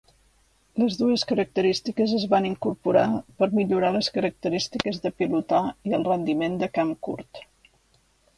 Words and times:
Les 0.83 0.95
dues 1.01 1.25
característiques 1.31 2.15
es 2.19 2.25
van 2.31 2.47
incorporar 2.49 3.03
per 3.43 3.49
millorar 3.59 3.93
les 3.99 4.09
característiques 4.17 4.99
de 5.05 5.13
pilotar 5.21 5.61
i 5.91 5.95
el 6.01 6.09
rendiment 6.11 6.59
de 6.65 6.73
camp 6.81 6.97
curt. 7.11 7.45